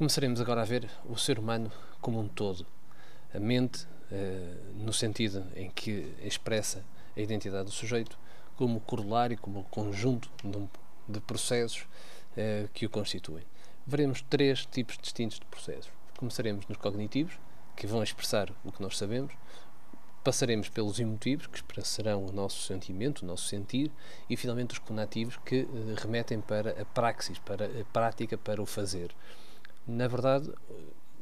[0.00, 2.66] Começaremos agora a ver o ser humano como um todo.
[3.34, 6.82] A mente, eh, no sentido em que expressa
[7.14, 8.18] a identidade do sujeito,
[8.56, 10.30] como corolário, como conjunto
[11.06, 11.84] de processos
[12.34, 13.44] eh, que o constituem.
[13.86, 15.92] Veremos três tipos distintos de processos.
[16.16, 17.38] Começaremos nos cognitivos,
[17.76, 19.34] que vão expressar o que nós sabemos,
[20.24, 23.92] passaremos pelos emotivos, que expressarão o nosso sentimento, o nosso sentir,
[24.30, 28.64] e finalmente os conativos, que eh, remetem para a praxis, para a prática, para o
[28.64, 29.14] fazer
[29.90, 30.50] na verdade,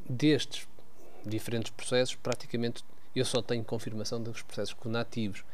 [0.08, 0.68] destes
[1.24, 5.44] diferentes processos, praticamente eu só tenho confirmação dos processos conativos,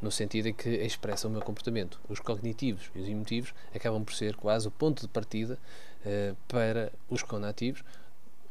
[0.00, 2.00] no sentido em que expressam o meu comportamento.
[2.08, 5.58] Os cognitivos e os emotivos acabam por ser quase o ponto de partida
[6.04, 7.82] uh, para os conativos.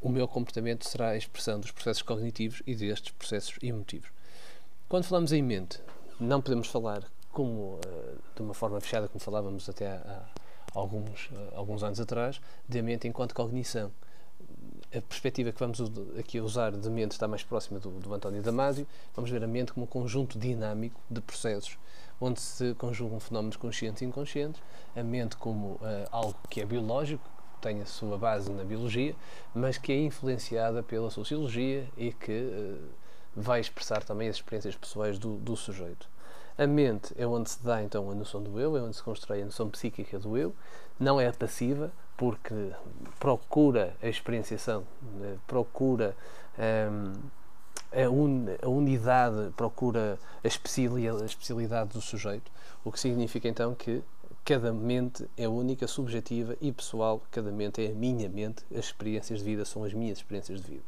[0.02, 4.10] O meu comportamento será a expressão dos processos cognitivos e destes processos emotivos.
[4.88, 5.80] Quando falamos em mente,
[6.20, 7.80] não podemos falar como uh,
[8.36, 12.82] de uma forma fechada, como falávamos até há, há alguns, uh, alguns anos atrás, de
[12.82, 13.92] mente enquanto cognição
[14.96, 15.80] a perspectiva que vamos
[16.18, 18.88] aqui usar de mente está mais próxima do, do António Damasio.
[19.16, 21.78] Vamos ver a mente como um conjunto dinâmico de processos
[22.22, 24.62] onde se conjugam fenómenos conscientes e inconscientes,
[24.96, 27.24] a mente como uh, algo que é biológico,
[27.62, 29.16] tem a sua base na biologia,
[29.54, 32.90] mas que é influenciada pela sociologia e que uh,
[33.36, 36.10] vai expressar também as experiências pessoais do, do sujeito.
[36.58, 39.42] A mente é onde se dá então a noção do eu, é onde se constrói
[39.42, 40.54] a noção psíquica do eu,
[41.00, 42.74] não é passiva, porque
[43.18, 44.84] procura a experienciação,
[45.22, 45.38] né?
[45.48, 46.14] procura
[46.92, 47.14] um,
[47.94, 52.52] a, un, a, unidade, procura a especialidade, a especialidade do sujeito,
[52.84, 54.04] o que significa então que
[54.44, 59.40] cada mente é única, subjetiva e pessoal, cada mente é a minha mente, as experiências
[59.40, 60.84] de vida são as minhas experiências de vida.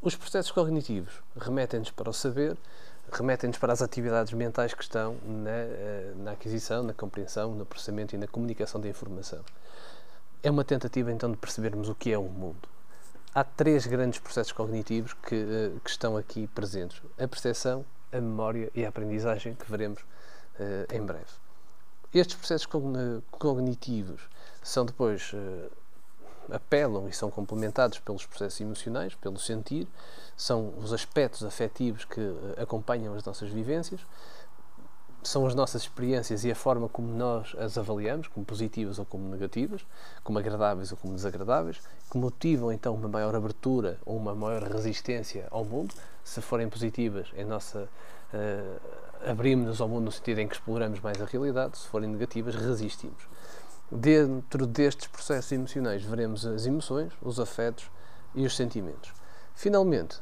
[0.00, 2.56] Os processos cognitivos remetem-nos para o saber,
[3.12, 8.14] remetem-nos para as atividades mentais que estão na, eh, na aquisição, na compreensão, no processamento
[8.14, 9.40] e na comunicação da informação.
[10.42, 12.68] É uma tentativa então de percebermos o que é o mundo.
[13.34, 18.70] Há três grandes processos cognitivos que, eh, que estão aqui presentes: a percepção, a memória
[18.74, 21.26] e a aprendizagem, que veremos uh, em breve.
[22.12, 22.68] Estes processos
[23.32, 24.22] cognitivos
[24.62, 25.70] são depois uh,
[26.50, 29.88] apelam e são complementados pelos processos emocionais, pelo sentir,
[30.36, 32.20] são os aspectos afetivos que
[32.56, 34.00] acompanham as nossas vivências
[35.24, 39.26] são as nossas experiências e a forma como nós as avaliamos, como positivas ou como
[39.28, 39.84] negativas,
[40.22, 45.48] como agradáveis ou como desagradáveis, que motivam então uma maior abertura ou uma maior resistência
[45.50, 45.94] ao mundo.
[46.22, 47.88] Se forem positivas, em nossa
[48.34, 48.80] uh,
[49.30, 53.26] abrimos-nos ao mundo no sentido em que exploramos mais a realidade, se forem negativas, resistimos.
[53.90, 57.90] Dentro destes processos emocionais, veremos as emoções, os afetos
[58.34, 59.12] e os sentimentos.
[59.54, 60.20] Finalmente,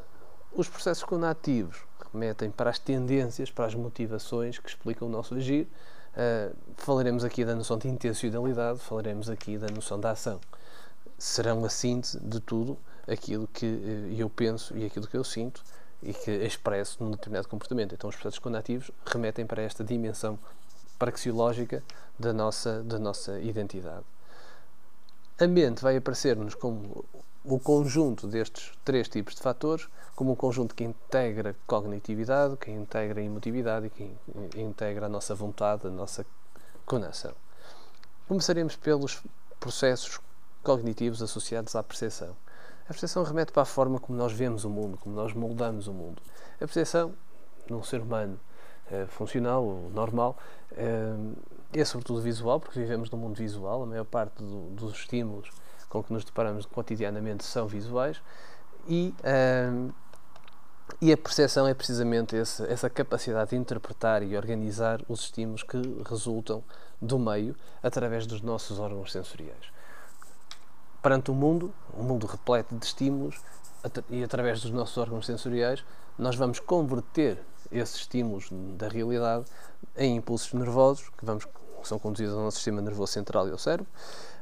[0.53, 1.79] os processos conativos
[2.13, 5.67] remetem para as tendências, para as motivações que explicam o nosso agir.
[6.13, 10.39] Uh, falaremos aqui da noção de intencionalidade, falaremos aqui da noção da ação.
[11.17, 12.77] Serão a síntese de tudo
[13.09, 15.65] aquilo que uh, eu penso e aquilo que eu sinto
[16.03, 17.95] e que expresso num determinado comportamento.
[17.95, 20.39] Então, os processos conativos remetem para esta dimensão
[20.99, 21.83] praxeológica
[22.19, 24.05] da nossa, da nossa identidade.
[25.39, 27.05] A mente vai aparecer-nos como
[27.45, 33.21] o conjunto destes três tipos de fatores como um conjunto que integra cognitividade, que integra
[33.21, 34.15] emotividade e que
[34.57, 36.25] integra a nossa vontade, a nossa
[36.87, 37.33] conexão.
[38.29, 39.23] Começaremos pelos
[39.59, 40.21] processos
[40.63, 42.37] cognitivos associados à percepção.
[42.85, 45.93] A percepção remete para a forma como nós vemos o mundo, como nós moldamos o
[45.93, 46.23] mundo.
[46.57, 47.15] A percepção,
[47.69, 48.39] num ser humano
[49.09, 50.37] funcional, normal,
[50.77, 55.51] é, é sobretudo visual, porque vivemos num mundo visual, a maior parte do, dos estímulos
[55.93, 58.23] com que nos deparamos cotidianamente são visuais.
[58.89, 59.15] E,
[59.71, 59.91] um,
[61.01, 65.77] e a percepção é precisamente esse, essa capacidade de interpretar e organizar os estímulos que
[66.09, 66.65] resultam
[67.01, 69.71] do meio através dos nossos órgãos sensoriais.
[71.03, 73.41] Perante o mundo, um mundo repleto de estímulos,
[74.09, 75.85] e através dos nossos órgãos sensoriais,
[76.17, 77.39] nós vamos converter
[77.73, 79.45] esses estímulos da realidade
[79.97, 83.59] em impulsos nervosos que, vamos, que são conduzidos ao nosso sistema nervoso central e ao
[83.59, 83.87] cérebro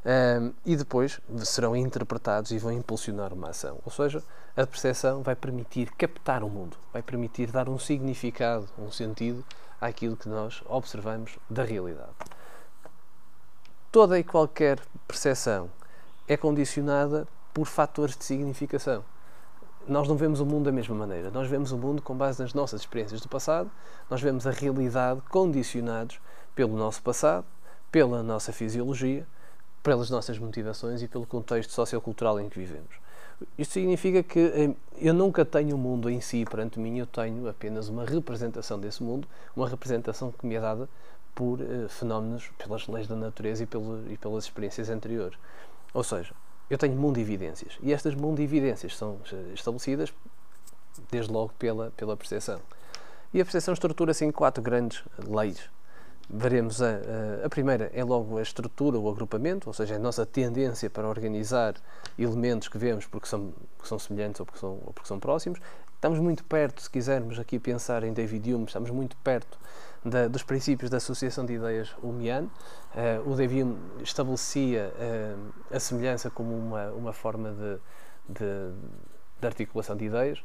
[0.04, 3.78] um, e depois serão interpretados e vão impulsionar uma ação.
[3.84, 4.22] Ou seja,
[4.56, 9.44] a percepção vai permitir captar o mundo, vai permitir dar um significado, um sentido
[9.80, 12.10] àquilo que nós observamos da realidade.
[13.92, 15.70] Toda e qualquer percepção
[16.28, 19.04] é condicionada por fatores de significação.
[19.88, 21.30] Nós não vemos o mundo da mesma maneira.
[21.30, 23.70] Nós vemos o mundo com base nas nossas experiências do passado,
[24.08, 26.20] nós vemos a realidade condicionados
[26.54, 27.46] pelo nosso passado,
[27.90, 29.26] pela nossa fisiologia,
[29.82, 33.00] pelas nossas motivações e pelo contexto sociocultural em que vivemos.
[33.56, 37.06] Isto significa que eh, eu nunca tenho o um mundo em si perante mim, eu
[37.06, 40.88] tenho apenas uma representação desse mundo, uma representação que me é dada
[41.34, 45.38] por uh, fenómenos, pelas leis da natureza e, pelo, e pelas experiências anteriores.
[45.94, 46.34] Ou seja,
[46.70, 47.76] eu tenho mundividências.
[47.82, 49.18] E estas mundividências são
[49.52, 50.14] estabelecidas
[51.10, 52.60] desde logo pela, pela percepção.
[53.34, 55.68] E a percepção estrutura-se em quatro grandes leis.
[56.32, 56.86] Veremos a,
[57.42, 61.08] a, a, primeira é logo a estrutura, o agrupamento, ou seja, a nossa tendência para
[61.08, 61.74] organizar
[62.16, 65.58] elementos que vemos porque são, porque são semelhantes ou porque são, ou porque são próximos.
[65.94, 69.58] Estamos muito perto, se quisermos aqui pensar em David Hume, estamos muito perto
[70.04, 72.50] da, dos princípios da associação de ideias Humeano.
[72.94, 77.78] Uh, o David Hume estabelecia uh, a semelhança como uma, uma forma de,
[78.28, 78.72] de,
[79.40, 80.42] de articulação de ideias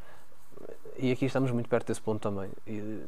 [0.98, 2.50] e aqui estamos muito perto desse ponto também.
[2.66, 3.04] E,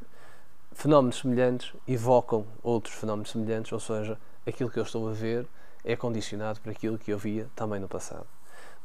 [0.74, 5.48] fenómenos semelhantes evocam outros fenómenos semelhantes, ou seja, aquilo que eu estou a ver
[5.84, 8.28] é condicionado por aquilo que eu via também no passado.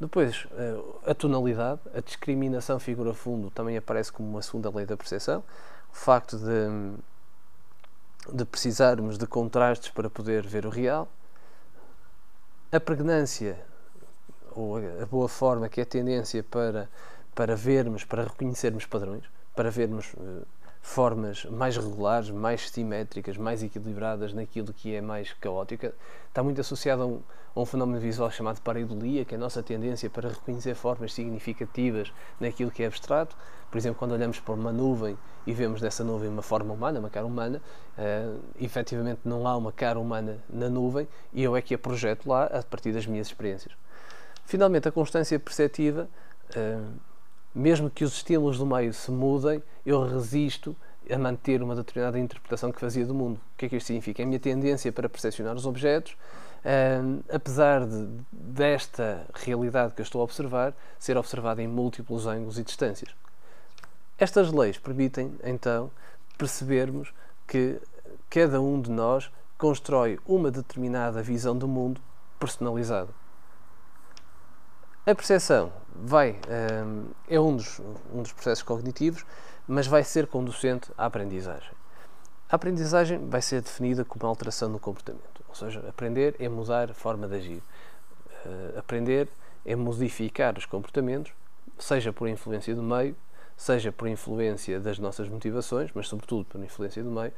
[0.00, 5.44] Depois, eh, a tonalidade, a discriminação figura-fundo também aparece como uma segunda lei da percepção.
[5.93, 6.94] O facto de,
[8.31, 11.09] de precisarmos de contrastes para poder ver o real.
[12.71, 13.59] A pregnância,
[14.55, 16.89] ou a boa forma, que é a tendência para
[17.35, 19.25] para vermos, para reconhecermos padrões,
[19.55, 20.47] para vermos uh,
[20.82, 25.94] formas mais regulares, mais simétricas, mais equilibradas naquilo que é mais caótica,
[26.29, 27.20] está muito associado a um,
[27.55, 32.12] a um fenómeno visual chamado pareidolia, que é a nossa tendência para reconhecer formas significativas
[32.40, 33.37] naquilo que é abstrato.
[33.70, 37.08] Por exemplo, quando olhamos para uma nuvem e vemos nessa nuvem uma forma humana, uma
[37.08, 37.62] cara humana,
[37.96, 42.29] uh, efetivamente não há uma cara humana na nuvem e eu é que a projeto
[42.29, 43.73] lá a partir das minhas experiências.
[44.44, 46.08] Finalmente, a constância perceptiva.
[46.55, 47.12] Uh,
[47.55, 50.77] mesmo que os estímulos do meio se mudem, eu resisto
[51.11, 53.37] a manter uma determinada interpretação que fazia do mundo.
[53.37, 54.23] O que é que isto significa?
[54.23, 56.17] É a minha tendência para percepcionar os objetos,
[56.65, 62.59] um, apesar de, desta realidade que eu estou a observar, ser observada em múltiplos ângulos
[62.59, 63.15] e distâncias.
[64.19, 65.91] Estas leis permitem, então,
[66.39, 67.13] percebermos
[67.47, 67.81] que
[68.31, 72.01] cada um de nós constrói uma determinada visão do mundo
[72.39, 73.11] personalizada.
[75.05, 76.39] A percepção vai,
[76.87, 77.81] hum, é um dos,
[78.12, 79.25] um dos processos cognitivos,
[79.67, 81.73] mas vai ser conducente à aprendizagem.
[82.49, 86.94] A aprendizagem vai ser definida como alteração no comportamento, ou seja, aprender é mudar a
[86.94, 87.62] forma de agir.
[88.44, 89.29] Uh, aprender
[89.65, 91.33] é modificar os comportamentos,
[91.79, 93.17] seja por influência do meio,
[93.56, 97.33] seja por influência das nossas motivações, mas sobretudo por influência do meio,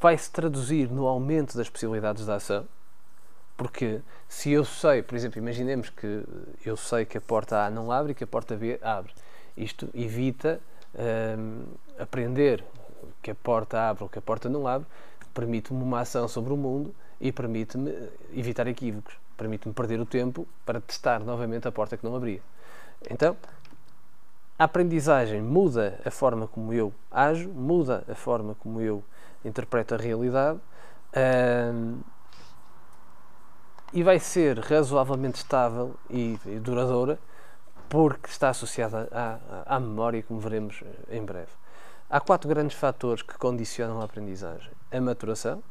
[0.00, 2.66] vai se traduzir no aumento das possibilidades de ação,
[3.56, 6.24] porque se eu sei, por exemplo, imaginemos que
[6.64, 9.12] eu sei que a porta A não abre e que a porta B abre.
[9.56, 10.60] Isto evita
[11.38, 11.64] hum,
[11.98, 12.64] aprender
[13.20, 14.86] que a porta abre ou que a porta não abre,
[15.34, 17.92] permite-me uma ação sobre o mundo e permite-me
[18.34, 22.40] evitar equívocos, permite-me perder o tempo para testar novamente a porta que não abria.
[23.10, 23.36] Então,
[24.58, 29.02] a aprendizagem muda a forma como eu ajo, muda a forma como eu
[29.44, 30.60] interpreto a realidade.
[31.16, 32.00] Hum,
[33.92, 37.18] e vai ser razoavelmente estável e, e duradoura
[37.88, 41.50] porque está associada à, à, memória, como veremos eh, em breve.
[42.08, 45.62] Há quatro grandes fatores que condicionam a aprendizagem: a maturação,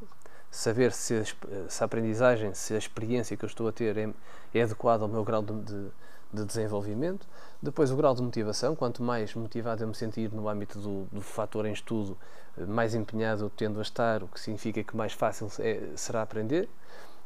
[0.51, 1.25] saber se a,
[1.67, 4.09] se a aprendizagem, se a experiência que eu estou a ter é,
[4.53, 5.87] é adequada ao meu grau de, de,
[6.31, 7.27] de, desenvolvimento.
[7.59, 8.75] Depois, o grau de motivação.
[8.75, 12.15] Quanto mais motivado eu me sentir no âmbito do, do fator em estudo,
[12.55, 16.21] eh, mais empenhado eu tendo a estar, o que significa que mais fácil é, será
[16.21, 16.69] aprender.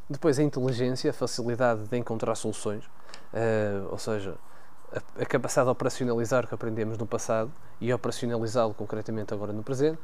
[0.09, 4.35] Depois a inteligência, a facilidade de encontrar soluções, uh, ou seja,
[4.91, 9.63] a, a, capacidade de operacionalizar o que aprendemos no passado e operacionalizá-lo concretamente agora no
[9.63, 9.99] presente,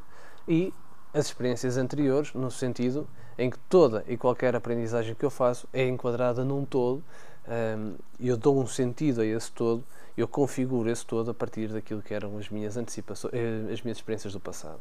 [0.47, 0.73] e
[1.13, 5.87] as experiências anteriores, no sentido em que toda e qualquer aprendizagem que eu faço é
[5.87, 7.03] enquadrada num todo,
[7.47, 9.83] um, eu dou um sentido a esse todo,
[10.17, 13.97] eu configuro esse todo a partir daquilo que eram as minhas antecipações, eh, as minhas
[13.97, 14.79] experiências do passado.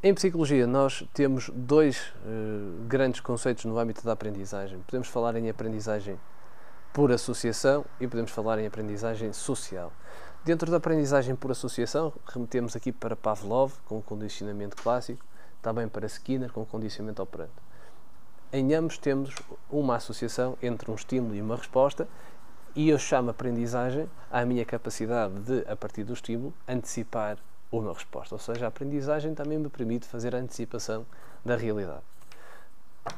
[0.00, 4.78] Em psicologia, nós temos dois uh, grandes conceitos no âmbito da aprendizagem.
[4.86, 6.16] Podemos falar em aprendizagem
[6.92, 9.92] por associação e podemos falar em aprendizagem social.
[10.44, 15.26] Dentro da aprendizagem por associação, remetemos aqui para Pavlov, com o condicionamento clássico,
[15.60, 17.50] também para Skinner, com o condicionamento operante.
[18.52, 19.34] Em ambos temos
[19.68, 22.06] uma associação entre um estímulo e uma resposta,
[22.72, 27.36] e eu chamo aprendizagem à minha capacidade de, a partir do estímulo, antecipar
[27.70, 28.34] uma resposta.
[28.34, 31.06] Ou seja, a aprendizagem também me permite fazer a antecipação
[31.44, 32.02] da realidade.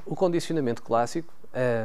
[0.04, 1.33] O condicionamento clássico,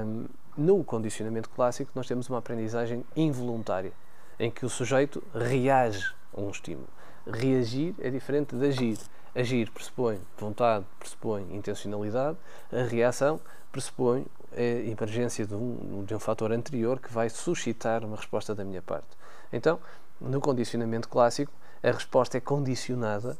[0.06, 0.26] um,
[0.58, 3.92] no condicionamento clássico, nós temos uma aprendizagem involuntária,
[4.40, 6.88] em que o sujeito reage a um estímulo.
[7.26, 9.00] Reagir é diferente de agir.
[9.34, 12.38] Agir pressupõe vontade, pressupõe intencionalidade,
[12.72, 18.16] a reação pressupõe a emergência de um, de um fator anterior que vai suscitar uma
[18.16, 19.10] resposta da minha parte.
[19.52, 19.78] Então,
[20.20, 21.52] no condicionamento clássico,
[21.84, 23.38] a resposta é condicionada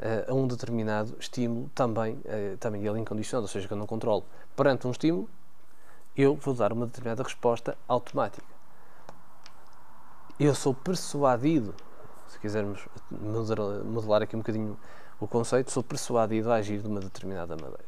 [0.00, 3.86] uh, a um determinado estímulo também, uh, também ele incondicionado, ou seja, que eu não
[3.86, 4.24] controlo.
[4.56, 5.28] Perante um estímulo,
[6.16, 8.46] eu vou dar uma determinada resposta automática.
[10.38, 11.74] Eu sou persuadido,
[12.28, 14.78] se quisermos modelar aqui um bocadinho
[15.18, 17.84] o conceito, sou persuadido a agir de uma determinada maneira.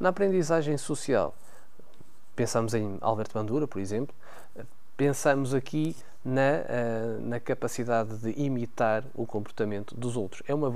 [0.00, 1.34] Na aprendizagem social,
[2.34, 4.14] pensamos em Albert Bandura, por exemplo,
[4.96, 5.94] pensamos aqui
[6.24, 10.42] na, uh, na capacidade de imitar o comportamento dos outros.
[10.48, 10.68] É uma,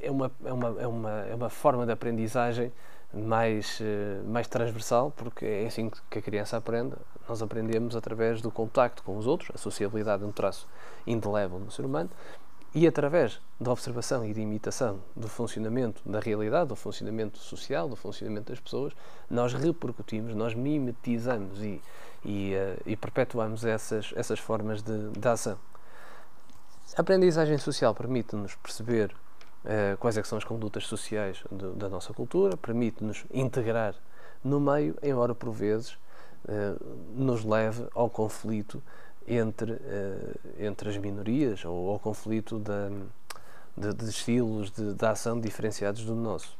[0.00, 2.72] é uma, é uma, é uma, é uma forma de aprendizagem
[3.12, 6.94] mais, uh, mais transversal, porque é assim que a criança aprende.
[7.28, 10.68] Nós aprendemos através do contacto com os outros, a sociabilidade é um traço
[11.06, 12.10] indelével no ser humano,
[12.74, 17.94] e através da observação e de imitação do funcionamento da realidade, do funcionamento social, do
[17.94, 18.92] funcionamento das pessoas,
[19.30, 21.80] nós repercutimos, nós mimetizamos e,
[22.24, 25.56] e, uh, e perpetuamos essas, essas formas de, de ação.
[26.96, 29.14] A aprendizagem social permite-nos perceber
[29.64, 33.94] uh, quais é são as condutas sociais do, da nossa cultura, permite-nos integrar
[34.42, 35.92] no meio, embora por vezes
[36.44, 38.82] uh, nos leve ao conflito
[39.26, 46.04] entre, uh, entre as minorias ou ao conflito de, de, estilos de, de ação diferenciados
[46.04, 46.56] do nosso.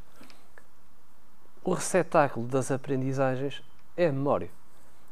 [1.63, 3.63] O receptáculo das aprendizagens
[3.97, 4.51] é a memória.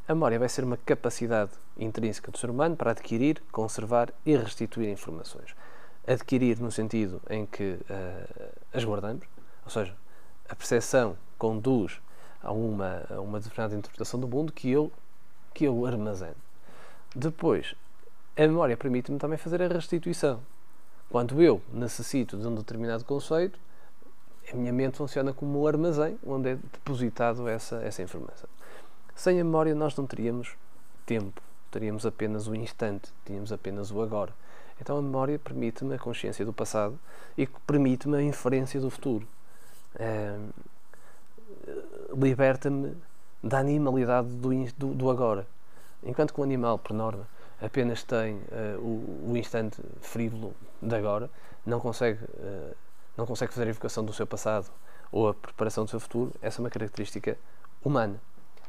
[0.06, 4.90] A memória vai ser uma capacidade intrínseca do ser humano para adquirir, conservar e restituir
[4.90, 5.54] informações.
[6.06, 9.24] Adquirir no sentido em que uh, as guardamos,
[9.64, 9.94] ou seja,
[10.48, 12.00] a percepção conduz
[12.42, 14.92] a uma, a uma determinada interpretação do mundo que eu,
[15.54, 16.41] que eu armazeno.
[17.14, 17.74] Depois,
[18.36, 20.40] a memória permite-me também fazer a restituição.
[21.10, 23.58] Quando eu necessito de um determinado conceito,
[24.50, 28.48] a minha mente funciona como um armazém onde é depositado essa, essa informação.
[29.14, 30.56] Sem a memória, nós não teríamos
[31.04, 34.32] tempo, teríamos apenas o instante, tínhamos apenas o agora.
[34.80, 36.98] Então, a memória permite-me a consciência do passado
[37.36, 39.28] e permite-me a inferência do futuro.
[39.96, 40.36] É,
[42.14, 42.96] Liberta-me
[43.42, 45.46] da animalidade do, do, do agora.
[46.04, 47.26] Enquanto que o animal, por norma,
[47.60, 51.30] apenas tem uh, o, o, instante frívolo de agora,
[51.64, 52.74] não consegue, uh,
[53.16, 54.66] não consegue fazer a evocação do seu passado
[55.12, 57.38] ou a preparação do seu futuro, essa é uma característica
[57.84, 58.20] humana.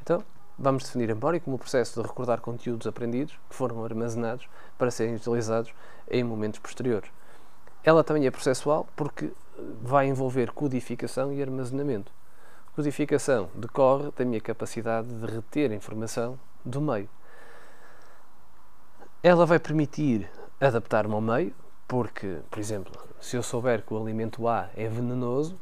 [0.02, 0.24] Então,
[0.60, 4.48] vamos definir a memória como o processo de recordar conteúdos aprendidos que foram armazenados
[4.78, 5.74] para serem utilizados
[6.10, 7.10] em momentos posteriores.
[7.84, 9.32] Ela também é processual porque
[9.82, 12.12] vai envolver codificação e armazenamento.
[12.75, 17.10] Codificação decorre da minha capacidade de reter informação do meio.
[19.25, 21.56] Ela vai permitir adaptar-me ao meio,
[21.88, 25.58] porque, por exemplo, se eu souber que o alimento A é venenoso,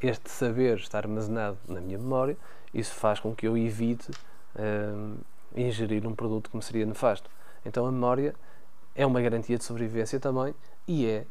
[0.00, 2.36] este saber está armazenado na minha memória,
[2.72, 4.12] isso faz com que eu evite
[4.56, 5.16] hum,
[5.56, 7.28] ingerir um produto que me seria nefasto.
[7.66, 8.32] Então a memória
[8.94, 10.54] é uma garantia de sobrevivência também
[10.86, 11.26] e é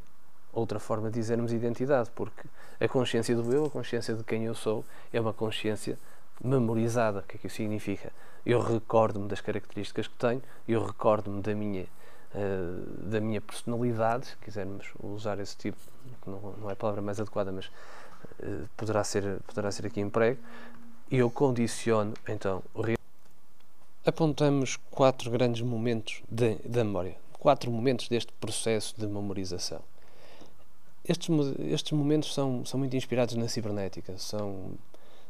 [0.52, 2.46] outra forma de dizermos identidade, porque
[2.78, 4.84] a consciência do eu, a consciência de quem eu sou,
[5.14, 5.98] é uma consciência
[6.44, 7.20] memorizada.
[7.20, 8.12] O que é que isso significa?
[8.46, 11.86] Eu recordo-me das características que tenho, eu recordo-me da minha
[12.34, 15.78] uh, da minha personalidade, se quisermos usar esse tipo,
[16.26, 20.40] não, não é a palavra mais adequada, mas uh, poderá ser poderá ser aqui emprego.
[21.10, 22.82] E eu condiciono então o
[24.04, 29.82] apontamos quatro grandes momentos da memória, quatro momentos deste processo de memorização.
[31.08, 31.30] Estes,
[31.60, 34.72] estes momentos são, são muito inspirados na cibernética, são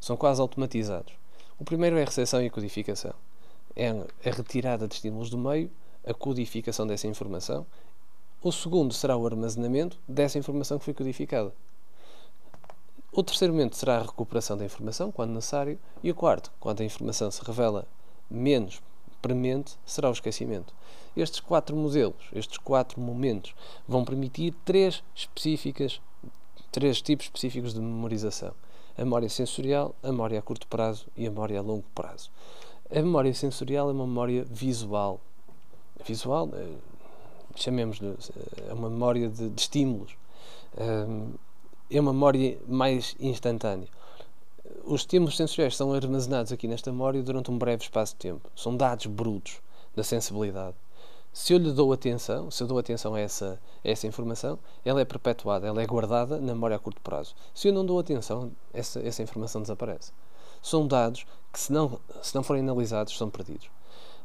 [0.02, 1.14] são quase automatizados.
[1.62, 3.14] O primeiro é a recepção e a codificação.
[3.76, 5.70] É a retirada de estímulos do meio,
[6.04, 7.68] a codificação dessa informação.
[8.42, 11.54] O segundo será o armazenamento dessa informação que foi codificada.
[13.12, 15.78] O terceiro momento será a recuperação da informação, quando necessário.
[16.02, 17.88] E o quarto, quando a informação se revela
[18.28, 18.82] menos
[19.22, 20.74] premente, será o esquecimento.
[21.16, 23.54] Estes quatro modelos, estes quatro momentos,
[23.88, 26.02] vão permitir três específicas,
[26.72, 28.52] três tipos específicos de memorização
[28.98, 32.30] a memória sensorial, a memória a curto prazo e a memória a longo prazo.
[32.90, 35.20] A memória sensorial é uma memória visual.
[36.06, 36.76] Visual, eh,
[37.56, 40.16] chamemos-lhe, eh, é uma memória de, de estímulos.
[41.90, 43.88] É uma memória mais instantânea.
[44.86, 48.50] Os estímulos sensoriais são armazenados aqui nesta memória durante um breve espaço de tempo.
[48.56, 49.60] São dados brutos
[49.96, 50.76] da sensibilidade.
[51.34, 55.00] Se eu lhe dou atenção, se eu dou atenção a essa, a essa informação, ela
[55.00, 57.34] é perpetuada, ela é guardada na memória a curto prazo.
[57.54, 60.12] Se eu não dou atenção, essa, essa informação desaparece.
[60.62, 63.68] São dados que, se não, se não forem analisados, são perdidos.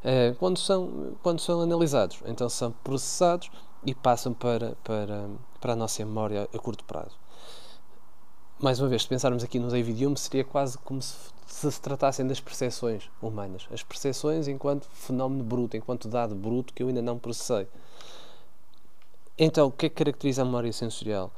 [0.03, 3.51] Uh, quando, são, quando são analisados, então são processados
[3.85, 5.29] e passam para, para,
[5.61, 7.17] para a nossa memória a curto prazo.
[8.59, 11.15] Mais uma vez, se pensarmos aqui no David Hume, seria quase como se
[11.47, 13.67] se se tratassem das percepções humanas.
[13.73, 17.67] As percepções enquanto fenómeno bruto, enquanto dado bruto que eu ainda não processei.
[19.39, 21.33] Então, o que é que caracteriza a memória sensorial?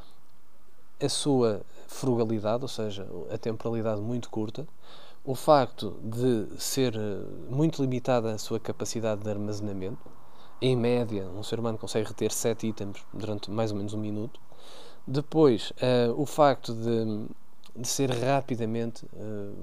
[1.01, 4.67] A sua frugalidade, ou seja, a temporalidade muito curta,
[5.25, 6.95] o facto de ser
[7.49, 10.11] muito limitada a sua capacidade de armazenamento,
[10.61, 14.41] em média, um ser humano consegue reter 7 itens durante mais ou menos um minuto.
[15.07, 17.27] Depois, uh, o facto de,
[17.75, 19.55] de, ser rapidamente uh,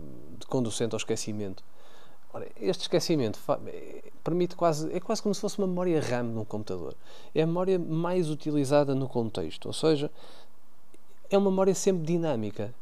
[0.48, 1.64] conducente ao esquecimento.
[2.34, 3.40] Ora, este esquecimento
[4.24, 6.94] permite quase, é quase como se fosse uma memória RAM num computador.
[7.34, 10.12] É a memória mais utilizada no contexto, ou seja,
[11.30, 12.74] é uma memória sempre dinâmica.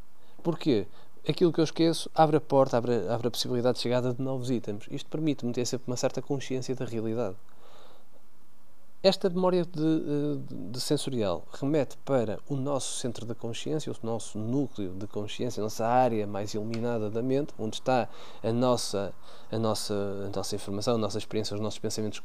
[0.41, 0.87] Porquê?
[1.27, 4.49] Aquilo que eu esqueço abre a porta, abre, abre a possibilidade de chegada de novos
[4.49, 4.85] itens.
[4.91, 7.35] Isto permite-me ter sempre uma certa consciência da realidade.
[9.03, 14.39] Esta memória eh, de, de, sensorial remete para o nosso centro da consciência, o nosso
[14.39, 18.07] núcleo de consciência, a nossa área mais iluminada da mente, onde está
[18.41, 19.13] a nossa,
[19.51, 22.23] a nossa, a nossa informação, a nossa experiência, os nossos pensamentos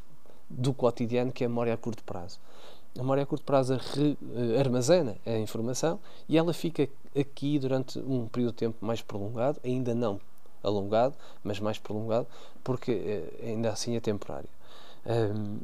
[0.49, 2.39] do cotidiano, que é a memória a curto prazo.
[2.95, 7.99] A memória a curto prazo re, uh, armazena a informação e ela fica aqui durante
[7.99, 10.21] um período de tempo mais prolongado, ainda não
[10.63, 12.29] alongado, mas mais prolongado,
[12.63, 14.49] porque uh, ainda assim é temporário.
[15.05, 15.59] Um,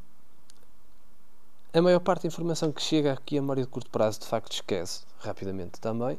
[1.75, 4.53] a maior parte da informação que chega aqui a memória de curto prazo de facto
[4.53, 6.17] esquece rapidamente também,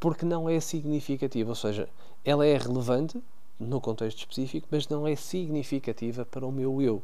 [0.00, 1.88] porque não é significativa, ou seja,
[2.24, 3.22] ela é relevante
[3.58, 7.00] no contexto específico, mas não é significativa para o meu eu.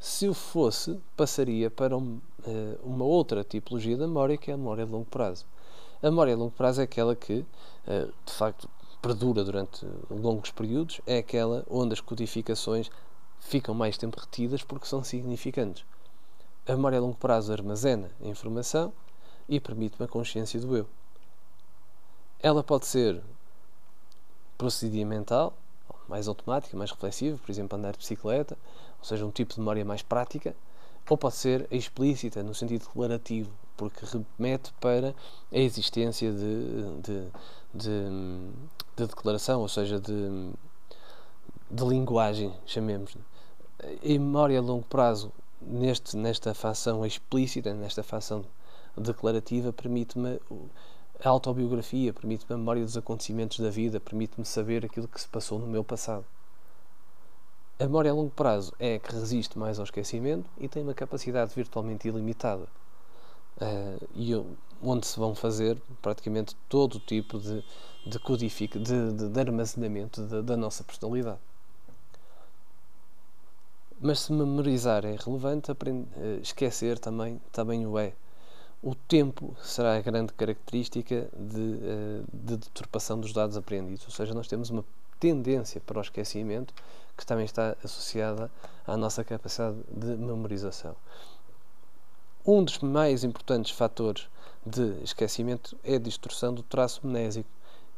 [0.00, 4.56] Se o fosse, passaria para um, uh, uma outra tipologia de memória, que é a
[4.56, 5.46] memória de longo prazo.
[6.02, 7.34] A memória de longo prazo é aquela que,
[7.86, 8.68] uh, de facto,
[9.00, 12.90] perdura durante longos períodos, é aquela onde as codificações
[13.38, 15.84] ficam mais tempo retidas porque são significantes.
[16.64, 18.92] A memória a longo prazo armazena a informação
[19.48, 20.86] e permite-me a consciência do eu.
[22.40, 23.20] Ela pode ser
[24.56, 25.54] procedimental,
[26.08, 28.56] mais automática, mais reflexiva, por exemplo, andar de bicicleta,
[29.00, 30.54] ou seja, um tipo de memória mais prática,
[31.10, 35.16] ou pode ser explícita, no sentido declarativo, porque remete para
[35.50, 37.28] a existência de, de,
[37.74, 38.08] de,
[38.96, 40.52] de declaração, ou seja, de,
[41.68, 43.16] de linguagem, chamemos.
[43.82, 45.32] A memória a longo prazo
[45.66, 48.44] neste, nesta facção explícita, nesta facção
[48.96, 50.40] declarativa, permite-me
[51.24, 55.58] a autobiografia, permite-me a memória dos acontecimentos da vida, permite-me saber aquilo que se passou
[55.58, 56.24] no meu passado.
[57.78, 60.94] A memória a longo prazo é a que resiste mais ao esquecimento e tem uma
[60.94, 62.66] capacidade virtualmente ilimitada.
[63.60, 64.34] Uh, e
[64.82, 67.64] onde se vão fazer praticamente todo o tipo de,
[68.06, 71.38] de, codific, de, de, de armazenamento da, da nossa personalidade.
[74.04, 78.12] Mas se memorizar é relevante, eh, esquecer também, também o é.
[78.82, 84.34] O tempo será a grande característica de, eh, de deturpação dos dados aprendidos, ou seja,
[84.34, 84.84] nós temos uma
[85.20, 86.74] tendência para o esquecimento
[87.16, 88.50] que também está associada
[88.84, 90.96] à nossa capacidade de memorização.
[92.44, 94.26] Um dos mais importantes fatores
[94.66, 97.48] de esquecimento é a distorção do traço mnésico.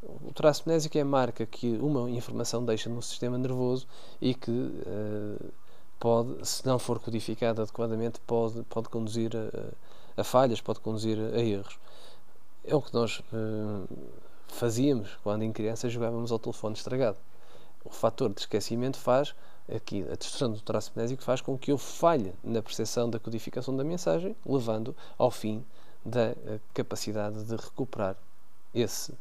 [0.03, 3.87] O traço mnésico é a marca que uma informação deixa no sistema nervoso
[4.21, 5.51] e que uh,
[5.99, 11.39] pode, se não for codificado adequadamente, pode, pode conduzir a, a falhas, pode conduzir a
[11.39, 11.77] erros.
[12.63, 13.87] É o que nós uh,
[14.47, 17.17] fazíamos quando em criança jogávamos ao telefone estragado.
[17.83, 19.35] O fator de esquecimento faz
[19.73, 23.75] aqui a destruição do traço mnésico faz com que eu falhe na percepção da codificação
[23.75, 25.65] da mensagem, levando ao fim
[26.03, 28.15] da eh, capacidade de recuperar
[28.73, 29.13] esse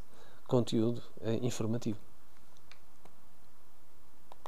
[0.46, 1.98] conteúdo uh, informativo.